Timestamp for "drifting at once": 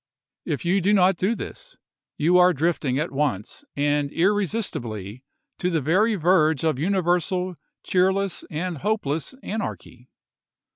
2.55-3.63